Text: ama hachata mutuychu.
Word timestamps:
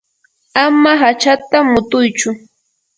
ama 0.63 0.91
hachata 1.01 1.57
mutuychu. 1.71 2.29